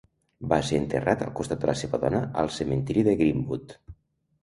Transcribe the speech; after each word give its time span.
Va 0.53 0.57
ser 0.69 0.79
enterrat 0.83 1.21
al 1.27 1.35
costat 1.41 1.63
de 1.65 1.71
la 1.73 1.77
seva 1.83 2.01
dona 2.07 2.25
al 2.45 2.53
cementiri 2.59 3.09
de 3.11 3.19
Greenwood. 3.25 3.81